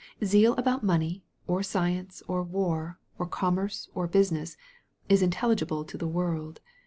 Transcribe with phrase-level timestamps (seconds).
[0.25, 4.57] Zeal about money, or science, or war, or com merce, or business,
[5.09, 6.59] is intelligible to the world.